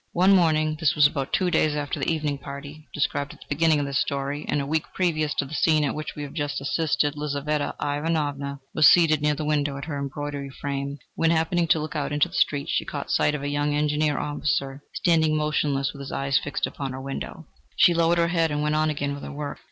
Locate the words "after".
1.75-1.99